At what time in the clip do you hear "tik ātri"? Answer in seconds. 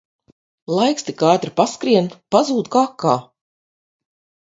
1.09-1.53